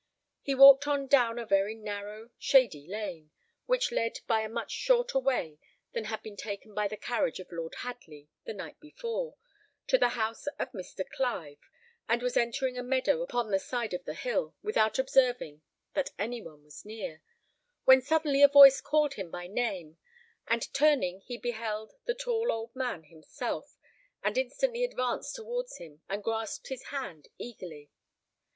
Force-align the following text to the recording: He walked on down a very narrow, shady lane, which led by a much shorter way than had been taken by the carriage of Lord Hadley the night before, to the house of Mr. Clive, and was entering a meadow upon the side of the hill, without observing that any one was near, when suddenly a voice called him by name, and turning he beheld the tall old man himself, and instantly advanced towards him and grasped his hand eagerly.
He 0.41 0.55
walked 0.55 0.87
on 0.87 1.05
down 1.05 1.37
a 1.37 1.45
very 1.45 1.75
narrow, 1.75 2.31
shady 2.39 2.87
lane, 2.87 3.29
which 3.67 3.91
led 3.91 4.17
by 4.25 4.41
a 4.41 4.49
much 4.49 4.71
shorter 4.71 5.19
way 5.19 5.59
than 5.91 6.05
had 6.05 6.23
been 6.23 6.35
taken 6.35 6.73
by 6.73 6.87
the 6.87 6.97
carriage 6.97 7.39
of 7.39 7.51
Lord 7.51 7.75
Hadley 7.81 8.27
the 8.43 8.55
night 8.55 8.79
before, 8.79 9.35
to 9.85 9.99
the 9.99 10.09
house 10.17 10.47
of 10.57 10.71
Mr. 10.71 11.07
Clive, 11.07 11.59
and 12.09 12.23
was 12.23 12.35
entering 12.35 12.79
a 12.79 12.83
meadow 12.83 13.21
upon 13.21 13.51
the 13.51 13.59
side 13.59 13.93
of 13.93 14.03
the 14.05 14.15
hill, 14.15 14.55
without 14.63 14.97
observing 14.97 15.61
that 15.93 16.09
any 16.17 16.41
one 16.41 16.63
was 16.63 16.83
near, 16.83 17.21
when 17.85 18.01
suddenly 18.01 18.41
a 18.41 18.47
voice 18.47 18.81
called 18.81 19.13
him 19.13 19.29
by 19.29 19.45
name, 19.45 19.99
and 20.47 20.73
turning 20.73 21.19
he 21.21 21.37
beheld 21.37 21.93
the 22.05 22.15
tall 22.15 22.51
old 22.51 22.75
man 22.75 23.03
himself, 23.03 23.77
and 24.23 24.35
instantly 24.35 24.83
advanced 24.83 25.35
towards 25.35 25.77
him 25.77 26.01
and 26.09 26.23
grasped 26.23 26.69
his 26.69 26.85
hand 26.85 27.27
eagerly. 27.37 27.91